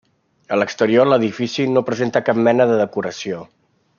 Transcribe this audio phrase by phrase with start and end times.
[0.55, 3.47] A l'exterior l'edifici no presenta cap mena de decoració.